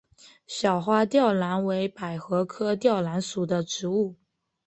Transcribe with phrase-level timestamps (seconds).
[0.47, 4.15] 小花吊兰为百合科吊兰属的植物。